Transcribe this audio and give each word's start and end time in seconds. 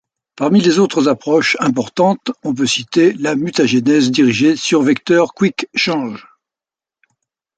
Parmi 0.35 0.61
les 0.61 0.79
autres 0.79 1.07
approches 1.09 1.55
importantes 1.59 2.31
on 2.41 2.55
peut 2.55 2.65
citer 2.65 3.13
la 3.13 3.35
mutagénèse 3.35 4.09
dirigée 4.09 4.55
sur 4.55 4.81
vecteur 4.81 5.35
QuickChange. 5.35 6.27